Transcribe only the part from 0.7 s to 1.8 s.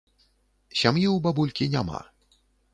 Сям'і ў бабулькі